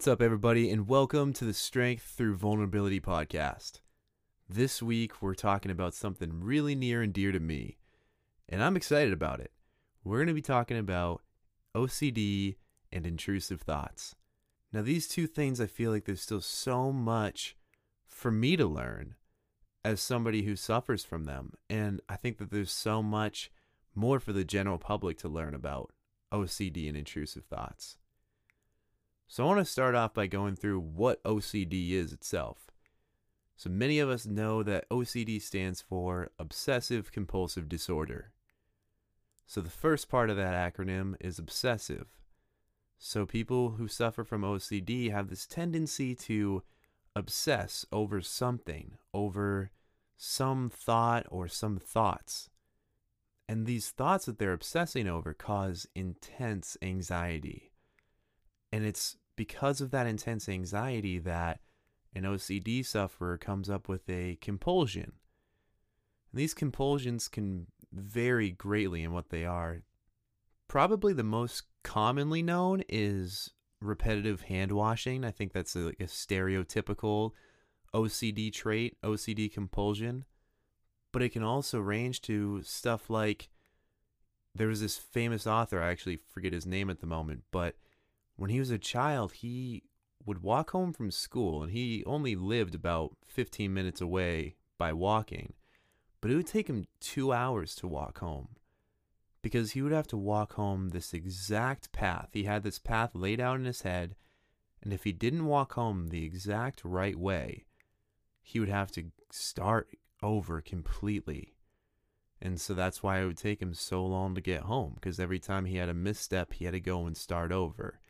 [0.00, 3.80] What's up, everybody, and welcome to the Strength Through Vulnerability podcast.
[4.48, 7.76] This week, we're talking about something really near and dear to me,
[8.48, 9.52] and I'm excited about it.
[10.02, 11.20] We're going to be talking about
[11.76, 12.56] OCD
[12.90, 14.14] and intrusive thoughts.
[14.72, 17.54] Now, these two things, I feel like there's still so much
[18.06, 19.16] for me to learn
[19.84, 23.52] as somebody who suffers from them, and I think that there's so much
[23.94, 25.92] more for the general public to learn about
[26.32, 27.98] OCD and intrusive thoughts.
[29.32, 32.72] So, I want to start off by going through what OCD is itself.
[33.56, 38.32] So, many of us know that OCD stands for Obsessive Compulsive Disorder.
[39.46, 42.08] So, the first part of that acronym is obsessive.
[42.98, 46.64] So, people who suffer from OCD have this tendency to
[47.14, 49.70] obsess over something, over
[50.16, 52.50] some thought or some thoughts.
[53.48, 57.69] And these thoughts that they're obsessing over cause intense anxiety.
[58.72, 61.60] And it's because of that intense anxiety that
[62.14, 65.12] an OCD sufferer comes up with a compulsion.
[66.32, 69.82] And these compulsions can vary greatly in what they are.
[70.68, 75.24] Probably the most commonly known is repetitive hand washing.
[75.24, 77.32] I think that's a, like a stereotypical
[77.94, 80.24] OCD trait, OCD compulsion
[81.12, 83.48] but it can also range to stuff like
[84.54, 87.76] there was this famous author, I actually forget his name at the moment, but
[88.40, 89.82] when he was a child, he
[90.24, 95.52] would walk home from school and he only lived about 15 minutes away by walking.
[96.22, 98.48] But it would take him two hours to walk home
[99.42, 102.30] because he would have to walk home this exact path.
[102.32, 104.16] He had this path laid out in his head,
[104.82, 107.66] and if he didn't walk home the exact right way,
[108.40, 109.90] he would have to start
[110.22, 111.56] over completely.
[112.40, 115.38] And so that's why it would take him so long to get home, because every
[115.38, 118.00] time he had a misstep, he had to go and start over.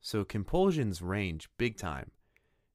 [0.00, 2.10] So compulsions range big time.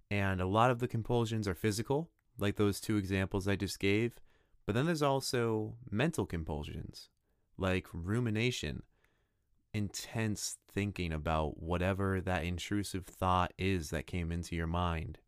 [0.10, 4.20] And a lot of the compulsions are physical, like those two examples I just gave.
[4.66, 7.10] But then there's also mental compulsions,
[7.58, 8.84] like rumination,
[9.74, 15.20] intense thinking about whatever that intrusive thought is that came into your mind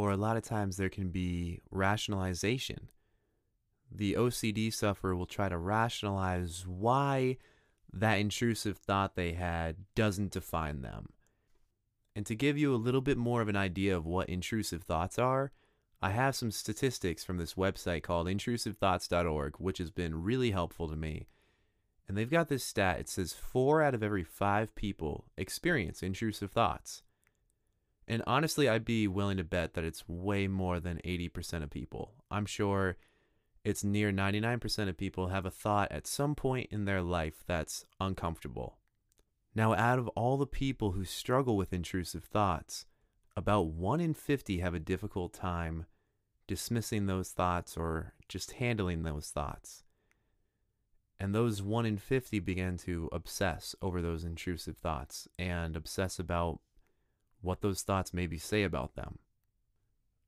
[0.00, 2.88] or a lot of times there can be rationalization.
[3.92, 7.36] The OCD sufferer will try to rationalize why
[7.92, 11.06] that intrusive thought they had doesn't define them.
[12.14, 15.18] And to give you a little bit more of an idea of what intrusive thoughts
[15.18, 15.52] are,
[16.02, 20.96] I have some statistics from this website called intrusivethoughts.org, which has been really helpful to
[20.96, 21.28] me.
[22.08, 26.50] And they've got this stat it says four out of every five people experience intrusive
[26.50, 27.02] thoughts.
[28.08, 32.14] And honestly, I'd be willing to bet that it's way more than 80% of people.
[32.28, 32.96] I'm sure
[33.64, 37.84] it's near 99% of people have a thought at some point in their life that's
[38.00, 38.78] uncomfortable.
[39.54, 42.86] Now, out of all the people who struggle with intrusive thoughts,
[43.36, 45.86] about 1 in 50 have a difficult time
[46.46, 49.84] dismissing those thoughts or just handling those thoughts.
[51.18, 56.60] And those 1 in 50 begin to obsess over those intrusive thoughts and obsess about
[57.42, 59.18] what those thoughts maybe say about them.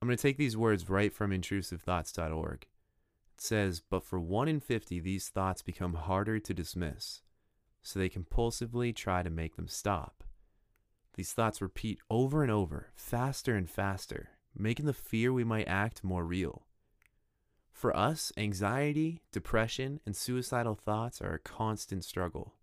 [0.00, 2.66] I'm going to take these words right from intrusivethoughts.org.
[3.34, 7.22] It says, But for 1 in 50, these thoughts become harder to dismiss,
[7.82, 10.22] so they compulsively try to make them stop.
[11.14, 16.04] These thoughts repeat over and over, faster and faster, making the fear we might act
[16.04, 16.66] more real.
[17.72, 22.54] For us, anxiety, depression, and suicidal thoughts are a constant struggle.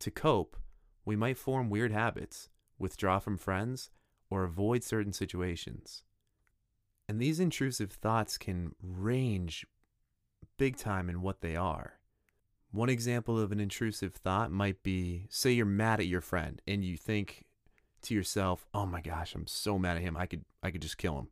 [0.00, 0.56] To cope,
[1.04, 2.48] we might form weird habits,
[2.78, 3.90] withdraw from friends,
[4.30, 6.02] or avoid certain situations.
[7.08, 9.66] And these intrusive thoughts can range
[10.62, 11.94] big time in what they are.
[12.70, 16.84] One example of an intrusive thought might be say you're mad at your friend and
[16.84, 17.46] you think
[18.02, 20.16] to yourself, "Oh my gosh, I'm so mad at him.
[20.16, 21.30] I could I could just kill him."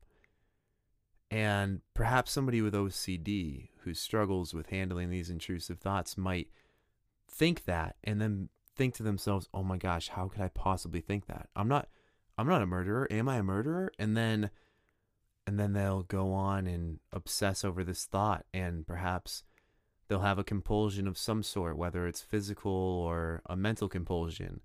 [1.30, 6.48] And perhaps somebody with OCD who struggles with handling these intrusive thoughts might
[7.28, 11.26] think that and then think to themselves, "Oh my gosh, how could I possibly think
[11.26, 11.50] that?
[11.54, 11.88] I'm not
[12.36, 13.06] I'm not a murderer.
[13.12, 14.50] Am I a murderer?" And then
[15.50, 19.42] and then they'll go on and obsess over this thought and perhaps
[20.06, 24.60] they'll have a compulsion of some sort, whether it's physical or a mental compulsion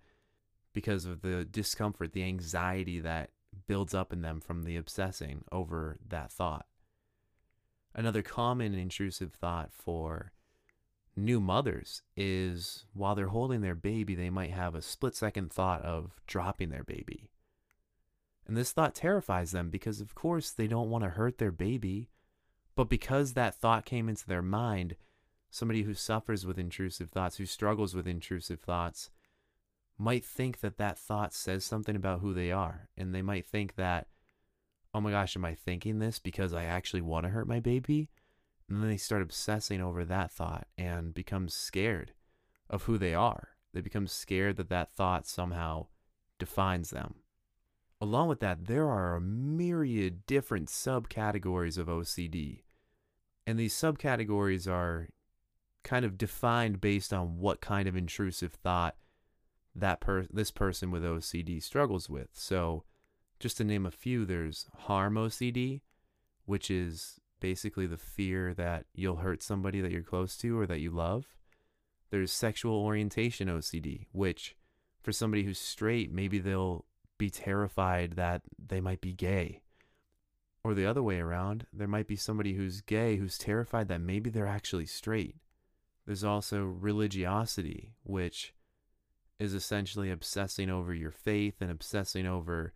[0.73, 3.31] because of the discomfort, the anxiety that
[3.65, 6.67] builds up in them from the obsessing over that thought.
[7.95, 10.33] Another common intrusive thought for
[11.15, 15.81] new mothers is while they're holding their baby, they might have a split second thought
[15.81, 17.31] of dropping their baby.
[18.47, 22.09] And this thought terrifies them because, of course, they don't want to hurt their baby.
[22.75, 24.95] But because that thought came into their mind,
[25.49, 29.09] somebody who suffers with intrusive thoughts, who struggles with intrusive thoughts,
[29.97, 32.89] might think that that thought says something about who they are.
[32.97, 34.07] And they might think that,
[34.93, 38.09] oh my gosh, am I thinking this because I actually want to hurt my baby?
[38.69, 42.11] And then they start obsessing over that thought and become scared
[42.69, 43.49] of who they are.
[43.73, 45.87] They become scared that that thought somehow
[46.39, 47.15] defines them.
[48.05, 52.61] Along with that, there are a myriad different subcategories of OCD.
[53.47, 55.09] And these subcategories are
[55.83, 58.95] kind of defined based on what kind of intrusive thought
[59.73, 62.29] that per- this person with OCD struggles with.
[62.33, 62.83] So,
[63.39, 65.81] just to name a few, there's harm OCD,
[66.45, 70.79] which is basically the fear that you'll hurt somebody that you're close to or that
[70.79, 71.25] you love.
[72.11, 74.55] There's sexual orientation OCD, which
[75.01, 76.85] for somebody who's straight, maybe they'll
[77.17, 79.61] be terrified that they might be gay.
[80.63, 84.29] Or the other way around, there might be somebody who's gay who's terrified that maybe
[84.29, 85.35] they're actually straight.
[86.05, 88.53] There's also religiosity, which
[89.39, 92.73] is essentially obsessing over your faith and obsessing over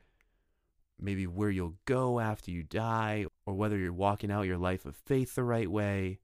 [0.99, 4.95] maybe where you'll go after you die or whether you're walking out your life of
[4.95, 6.19] faith the right way.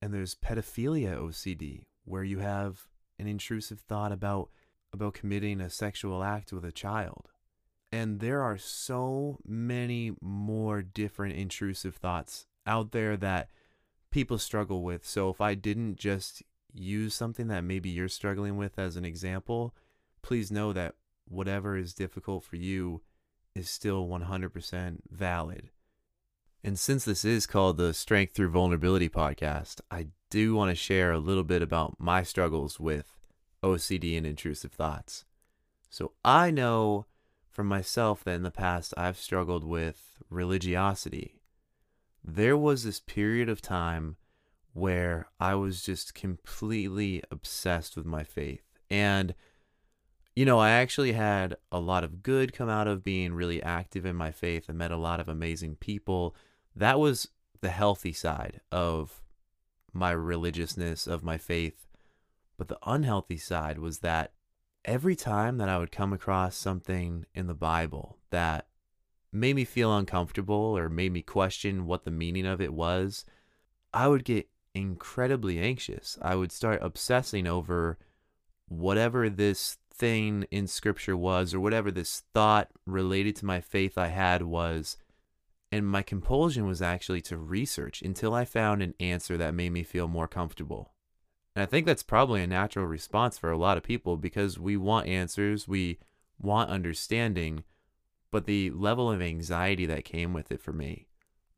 [0.00, 2.86] And there's pedophilia OCD, where you have
[3.18, 4.50] an intrusive thought about
[4.92, 7.30] about committing a sexual act with a child.
[7.94, 13.50] And there are so many more different intrusive thoughts out there that
[14.10, 15.06] people struggle with.
[15.06, 16.42] So if I didn't just
[16.72, 19.76] use something that maybe you're struggling with as an example,
[20.22, 20.96] please know that
[21.28, 23.02] whatever is difficult for you
[23.54, 25.70] is still 100% valid.
[26.64, 31.12] And since this is called the Strength Through Vulnerability podcast, I do want to share
[31.12, 33.20] a little bit about my struggles with
[33.62, 35.24] OCD and intrusive thoughts.
[35.88, 37.06] So I know
[37.54, 41.40] for myself that in the past I've struggled with religiosity.
[42.22, 44.16] There was this period of time
[44.72, 48.64] where I was just completely obsessed with my faith.
[48.90, 49.34] And
[50.34, 54.04] you know, I actually had a lot of good come out of being really active
[54.04, 54.64] in my faith.
[54.68, 56.34] I met a lot of amazing people.
[56.74, 57.28] That was
[57.60, 59.22] the healthy side of
[59.92, 61.86] my religiousness, of my faith.
[62.58, 64.32] But the unhealthy side was that
[64.84, 68.66] every time that I would come across something in the Bible that
[69.32, 73.24] made me feel uncomfortable or made me question what the meaning of it was,
[73.92, 76.18] I would get incredibly anxious.
[76.22, 77.98] I would start obsessing over
[78.68, 84.08] whatever this thing in scripture was or whatever this thought related to my faith I
[84.08, 84.96] had was.
[85.72, 89.82] And my compulsion was actually to research until I found an answer that made me
[89.82, 90.93] feel more comfortable.
[91.54, 94.76] And I think that's probably a natural response for a lot of people because we
[94.76, 95.98] want answers, we
[96.40, 97.62] want understanding,
[98.30, 101.06] but the level of anxiety that came with it for me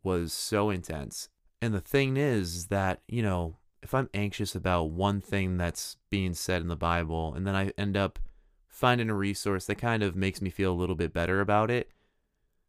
[0.02, 1.28] was so intense.
[1.62, 6.34] And the thing is that, you know, if I'm anxious about one thing that's being
[6.34, 8.18] said in the Bible and then I end up
[8.68, 11.90] finding a resource that kind of makes me feel a little bit better about it,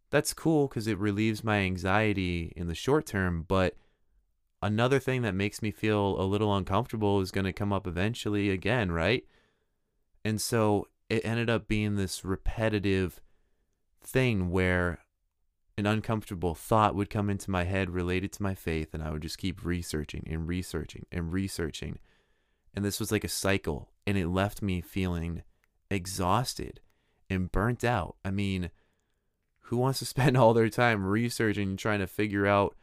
[0.09, 3.44] that's cool because it relieves my anxiety in the short term.
[3.45, 3.75] But
[4.67, 8.49] another thing that makes me feel a little uncomfortable is going to come up eventually
[8.49, 9.23] again, right?
[10.25, 13.21] And so it ended up being this repetitive
[14.03, 15.00] thing where
[15.77, 19.21] an uncomfortable thought would come into my head related to my faith, and I would
[19.21, 22.00] just keep researching and researching and researching.
[22.74, 25.43] And this was like a cycle, and it left me feeling
[25.89, 26.81] exhausted
[27.29, 28.17] and burnt out.
[28.25, 28.69] I mean,
[29.62, 32.75] who wants to spend all their time researching and trying to figure out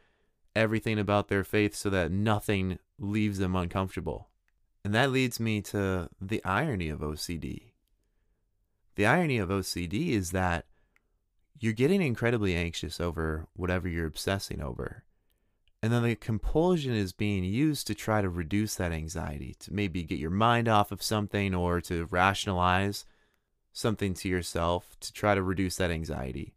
[0.54, 4.28] everything about their faith so that nothing leaves them uncomfortable?
[4.84, 7.72] And that leads me to the irony of OCD.
[8.96, 10.66] The irony of OCD is that
[11.58, 15.04] you're getting incredibly anxious over whatever you're obsessing over.
[15.82, 20.02] And then the compulsion is being used to try to reduce that anxiety, to maybe
[20.02, 23.04] get your mind off of something or to rationalize
[23.72, 26.54] something to yourself to try to reduce that anxiety.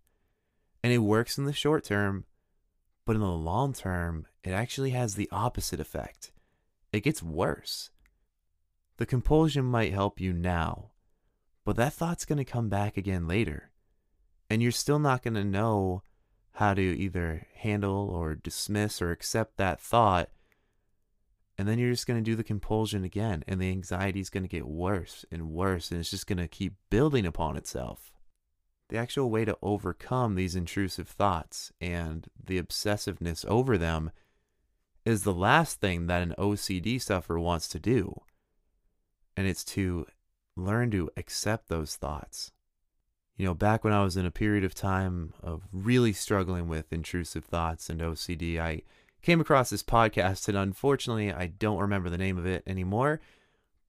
[0.83, 2.25] And it works in the short term,
[3.07, 6.33] but in the long term, it actually has the opposite effect.
[6.91, 7.89] It gets worse.
[8.97, 10.91] The compulsion might help you now,
[11.63, 13.71] but that thought's going to come back again later.
[14.49, 16.03] And you're still not going to know
[16.55, 20.29] how to either handle or dismiss or accept that thought.
[21.57, 24.43] And then you're just going to do the compulsion again, and the anxiety is going
[24.43, 28.11] to get worse and worse, and it's just going to keep building upon itself.
[28.89, 34.11] The actual way to overcome these intrusive thoughts and the obsessiveness over them
[35.05, 38.21] is the last thing that an OCD sufferer wants to do.
[39.35, 40.05] And it's to
[40.55, 42.51] learn to accept those thoughts
[43.37, 46.91] you know, back when I was in a period of time of really struggling with
[46.91, 48.81] intrusive thoughts and OCD, I
[49.21, 53.21] came across this podcast, and unfortunately, I don't remember the name of it anymore.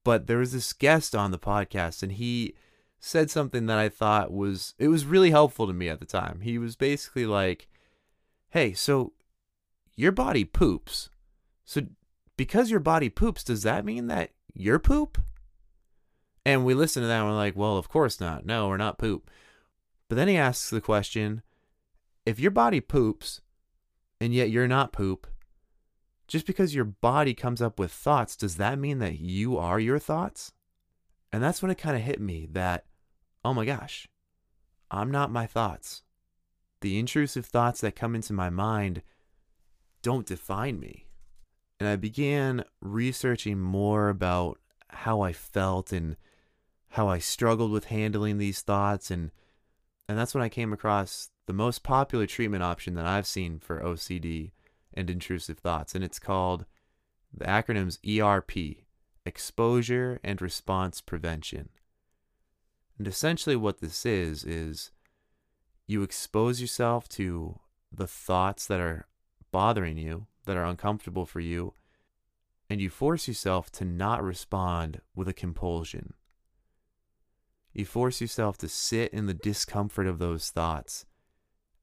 [0.05, 2.55] But there was this guest on the podcast, and he
[3.01, 6.41] said something that I thought was it was really helpful to me at the time.
[6.43, 7.69] He was basically like,
[8.51, 9.13] "Hey, so
[9.97, 11.11] your body poops.
[11.65, 11.83] So
[12.37, 15.19] because your body poops, does that mean that you're poop?"
[16.45, 18.47] And we listen to that and we're like, "Well, of course not.
[18.47, 19.31] No, we're not poop."
[20.09, 21.43] But then he asks the question,
[22.29, 23.41] if your body poops
[24.21, 25.27] and yet you're not poop,
[26.27, 29.99] just because your body comes up with thoughts, does that mean that you are your
[29.99, 30.53] thoughts?
[31.33, 32.85] And that's when it kind of hit me that,
[33.49, 34.07] oh my gosh,
[34.91, 36.03] I'm not my thoughts.
[36.83, 39.01] The intrusive thoughts that come into my mind
[40.03, 41.07] don't define me.
[41.81, 44.59] And I began researching more about
[44.91, 46.19] how I felt and
[46.91, 49.31] how I struggled with handling these thoughts and
[50.11, 53.81] and that's when I came across the most popular treatment option that I've seen for
[53.81, 54.53] OCD
[54.93, 56.67] and intrusive thoughts, and it's called
[57.33, 58.85] the acronym's ERP
[59.27, 61.69] Exposure and Response Prevention.
[62.99, 64.91] And essentially, what this is, is
[65.87, 67.61] you expose yourself to
[67.93, 69.07] the thoughts that are
[69.53, 71.73] bothering you, that are uncomfortable for you,
[72.69, 76.13] and you force yourself to not respond with a compulsion.
[77.73, 81.07] You force yourself to sit in the discomfort of those thoughts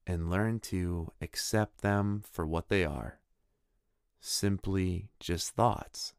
[0.06, 3.18] and learn to accept them for what they are
[4.20, 6.14] simply just thoughts.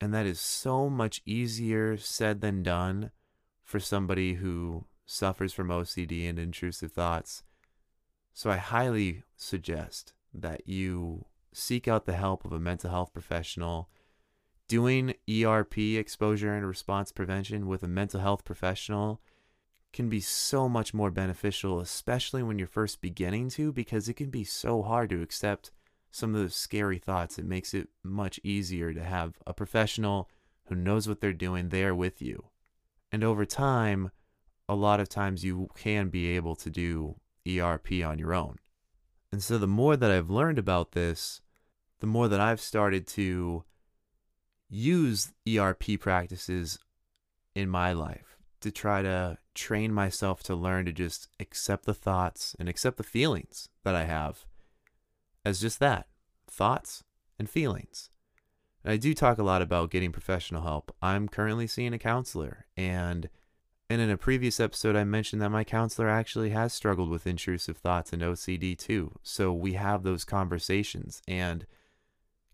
[0.00, 3.10] And that is so much easier said than done
[3.68, 7.42] for somebody who suffers from OCD and intrusive thoughts.
[8.32, 13.90] So I highly suggest that you seek out the help of a mental health professional.
[14.68, 19.20] Doing ERP, exposure and response prevention, with a mental health professional
[19.92, 24.30] can be so much more beneficial, especially when you're first beginning to, because it can
[24.30, 25.72] be so hard to accept
[26.10, 27.38] some of those scary thoughts.
[27.38, 30.30] It makes it much easier to have a professional
[30.68, 32.46] who knows what they're doing there with you.
[33.10, 34.10] And over time,
[34.68, 37.16] a lot of times you can be able to do
[37.48, 38.58] ERP on your own.
[39.32, 41.40] And so the more that I've learned about this,
[42.00, 43.64] the more that I've started to
[44.68, 46.78] use ERP practices
[47.54, 52.54] in my life to try to train myself to learn to just accept the thoughts
[52.58, 54.44] and accept the feelings that I have
[55.44, 56.06] as just that
[56.46, 57.04] thoughts
[57.38, 58.10] and feelings.
[58.88, 60.96] And I do talk a lot about getting professional help.
[61.02, 63.28] I'm currently seeing a counselor, and
[63.90, 67.76] and in a previous episode, I mentioned that my counselor actually has struggled with intrusive
[67.76, 69.12] thoughts and OCD too.
[69.22, 71.66] So we have those conversations, and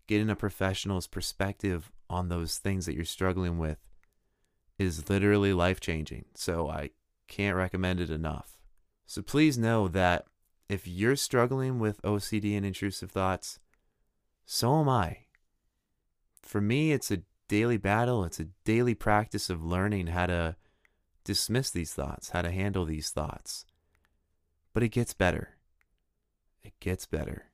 [0.07, 3.77] getting a professional's perspective on those things that you're struggling with
[4.77, 6.25] is literally life changing.
[6.33, 6.89] So I
[7.29, 8.57] can't recommend it enough.
[9.05, 10.25] So please know that
[10.67, 13.59] if you're struggling with OCD and intrusive thoughts,
[14.45, 15.24] so am I.
[16.45, 20.55] For me, it's a daily battle, it's a daily practice of learning how to
[21.23, 23.65] dismiss these thoughts, how to handle these thoughts.
[24.73, 25.55] But it gets better.
[26.63, 27.45] It gets better.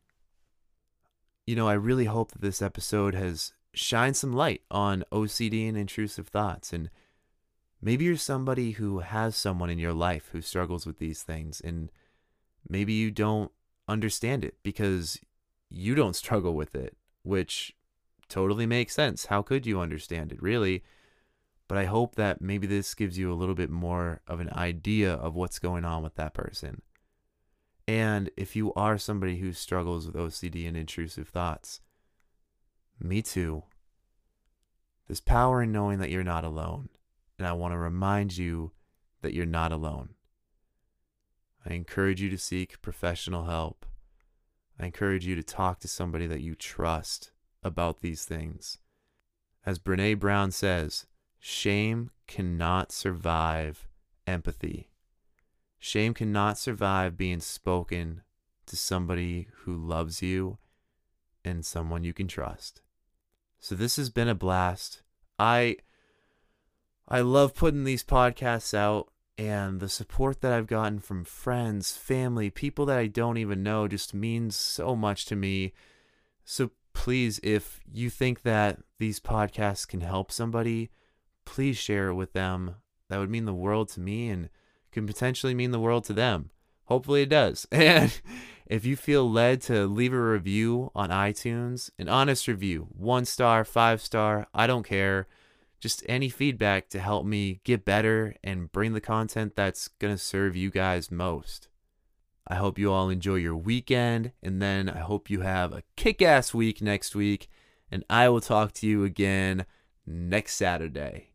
[1.48, 5.78] You know, I really hope that this episode has shined some light on OCD and
[5.78, 6.90] intrusive thoughts and
[7.82, 11.92] Maybe you're somebody who has someone in your life who struggles with these things, and
[12.70, 13.52] maybe you don't
[13.88, 15.20] understand it because
[15.70, 17.74] you don't struggle with it, which
[18.32, 19.26] totally makes sense.
[19.28, 20.84] How could you understand it, really?
[21.68, 25.14] But I hope that maybe this gives you a little bit more of an idea
[25.14, 26.82] of what's going on with that person.
[27.88, 31.82] And if you are somebody who struggles with OCD and intrusive thoughts,
[33.00, 33.64] me too.
[35.08, 36.90] There's power in knowing that you're not alone
[37.42, 38.72] and I want to remind you
[39.24, 40.10] that you're not alone.
[41.66, 43.84] I encourage you to seek professional help.
[44.80, 47.32] I encourage you to talk to somebody that you trust
[47.64, 48.78] about these things.
[49.66, 51.06] As Brene Brown says,
[51.40, 53.88] shame cannot survive
[54.26, 54.90] empathy.
[55.80, 58.22] Shame cannot survive being spoken
[58.68, 60.58] to somebody who loves you
[61.44, 62.82] and someone you can trust.
[63.60, 65.04] So this has been a blast.
[65.38, 65.78] I
[67.08, 72.50] I love putting these podcasts out and the support that I've gotten from friends, family,
[72.50, 75.74] people that I don't even know just means so much to me.
[76.46, 76.72] So
[77.02, 80.92] please, if you think that these podcasts can help somebody,
[81.46, 82.76] please share it with them.
[83.10, 84.50] That would mean the world to me and
[84.92, 86.52] can potentially mean the world to them.
[86.86, 87.68] Hopefully it does.
[87.72, 88.22] And
[88.68, 93.66] if you feel led to leave a review on iTunes, an honest review, one star,
[93.66, 95.26] five star, I don't care
[95.80, 100.20] just any feedback to help me get better and bring the content that's going to
[100.20, 101.68] serve you guys most.
[102.48, 106.22] I hope you all enjoy your weekend, and then I hope you have a kick
[106.22, 107.50] ass week next week,
[107.90, 109.66] and I will talk to you again
[110.06, 111.30] next Saturday.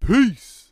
[0.00, 0.63] Peace.